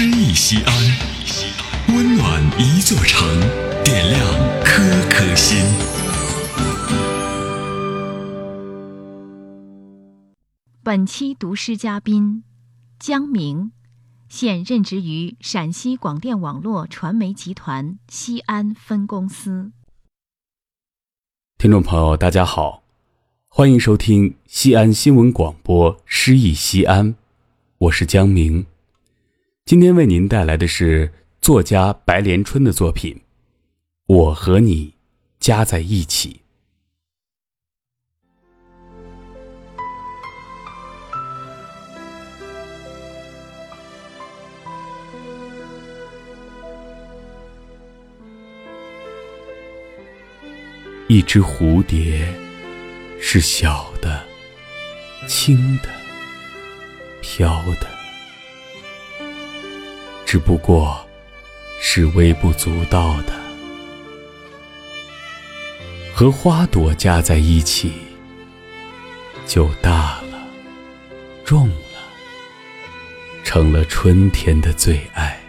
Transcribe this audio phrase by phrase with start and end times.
[0.00, 0.72] 诗意西安，
[1.88, 3.28] 温暖一座城，
[3.82, 4.22] 点亮
[4.62, 5.58] 颗颗心。
[10.84, 12.44] 本期读诗嘉宾
[13.00, 13.72] 江明，
[14.28, 19.72] 现任职于陕西广电网络传媒集团西安分公司。
[21.58, 22.84] 听众朋友，大家好，
[23.48, 27.14] 欢迎收听西安新闻广播《诗意西安》，
[27.78, 28.64] 我是江明。
[29.68, 33.14] 今天为您带来的是作家白连春的作品
[34.06, 34.94] 《我和你
[35.40, 36.30] 加在一起》。
[51.08, 52.26] 一只蝴蝶
[53.20, 54.24] 是小的、
[55.26, 55.90] 轻的、
[57.20, 57.97] 飘的。
[60.30, 61.08] 只不过
[61.80, 63.32] 是微不足道的，
[66.12, 67.94] 和花朵加在一起，
[69.46, 70.46] 就大了，
[71.46, 71.98] 重了，
[73.42, 75.40] 成了春天的最爱。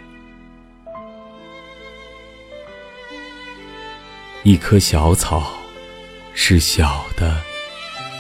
[4.44, 5.58] 一棵小草
[6.34, 7.44] 是小的、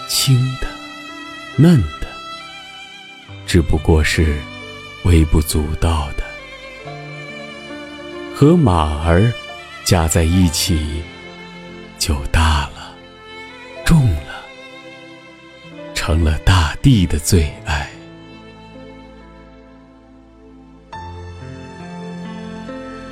[0.09, 0.67] 轻的、
[1.55, 2.07] 嫩的，
[3.47, 4.37] 只不过是
[5.05, 6.28] 微不足道的。
[8.39, 9.29] 和马儿
[9.83, 11.03] 加在一起，
[11.97, 12.95] 就大了，
[13.83, 14.45] 重了，
[15.93, 17.89] 成了大地的最爱。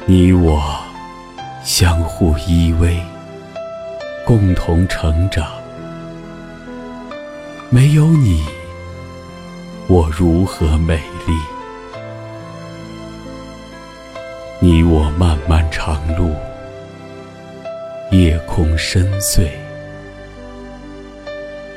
[0.05, 0.79] 你我
[1.61, 2.97] 相互依偎，
[4.25, 5.51] 共同成长。
[7.69, 8.45] 没有你，
[9.89, 10.95] 我如何美
[11.27, 11.56] 丽？
[14.59, 16.35] 你我漫漫长路，
[18.09, 19.51] 夜空深邃，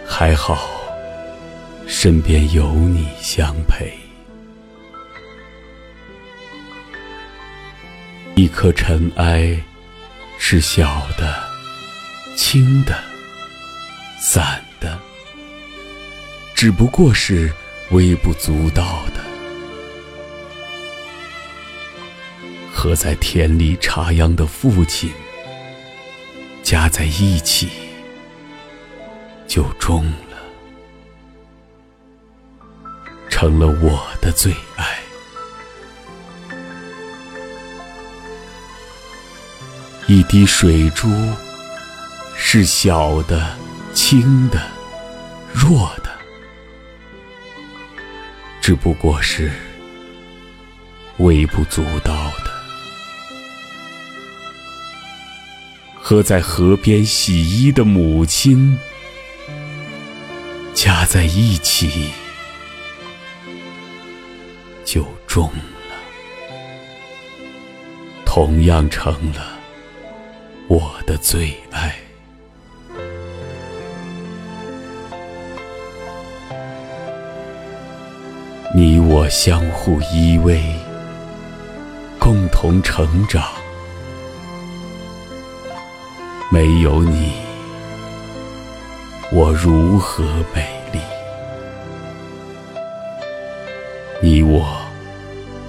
[0.07, 0.67] 还好
[1.87, 3.93] 身边有你相陪。
[8.35, 9.63] 一颗尘埃
[10.39, 11.35] 是小的、
[12.35, 12.99] 轻的、
[14.19, 14.99] 散的，
[16.55, 17.53] 只不过是
[17.91, 19.30] 微不足道的。
[22.83, 25.11] 和在田里插秧的父亲
[26.63, 27.69] 加在一起，
[29.47, 30.39] 就重了，
[33.29, 34.99] 成了我的最爱。
[40.07, 41.07] 一滴水珠
[42.35, 43.59] 是小的、
[43.93, 44.59] 轻的、
[45.53, 46.11] 弱的，
[48.59, 49.53] 只不过是
[51.19, 52.50] 微不足道的。
[56.11, 58.77] 和在河边洗衣的母亲
[60.75, 62.11] 加在一起，
[64.85, 65.95] 就重了，
[68.27, 69.57] 同样成了
[70.67, 71.95] 我的最爱。
[78.75, 80.61] 你我相互依偎，
[82.19, 83.60] 共同成长。
[86.61, 87.33] 没有你，
[89.33, 90.23] 我如何
[90.55, 91.01] 美丽？
[94.21, 94.79] 你我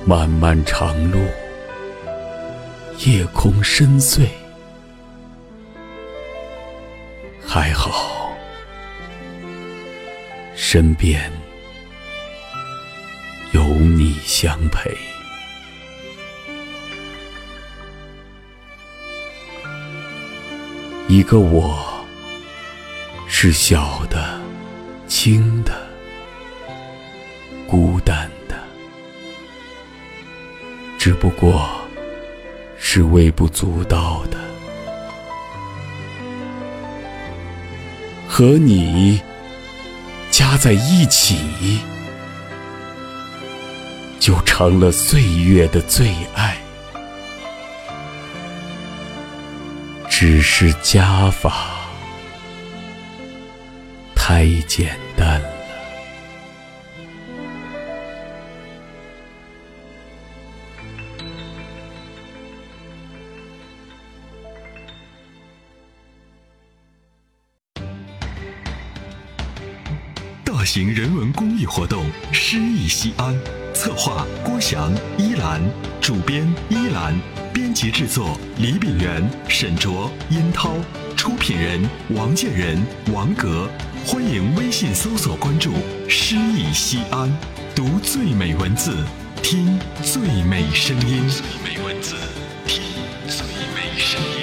[0.06, 1.18] 漫漫长路，
[3.06, 4.28] 夜空深邃，
[7.42, 8.34] 还好
[10.58, 11.32] 身边
[13.54, 15.11] 有你相陪。
[21.12, 22.06] 一个我，
[23.28, 24.40] 是小的、
[25.10, 25.86] 轻的、
[27.68, 28.56] 孤单的，
[30.98, 31.70] 只不过
[32.80, 34.38] 是微不足道的。
[38.26, 39.22] 和你
[40.32, 41.82] 加在一起，
[44.18, 46.61] 就成了岁月的最爱。
[50.22, 51.82] 只是加法
[54.14, 55.50] 太简单了。
[70.44, 73.36] 大型人文公益活动“诗意西安”。
[73.74, 75.60] 策划郭翔、依兰，
[76.00, 77.20] 主编依兰，
[77.54, 80.76] 编辑制作李炳源、沈卓、殷涛，
[81.18, 82.82] 出品人王建仁、
[83.14, 83.70] 王格，
[84.06, 85.74] 欢迎微信搜索关注
[86.08, 87.30] 诗意西安，
[87.76, 88.96] 读最美文字，
[89.44, 91.28] 听最美声音。
[91.28, 92.16] 最美文字，
[92.66, 92.82] 听
[93.28, 93.46] 最
[93.76, 94.41] 美声音。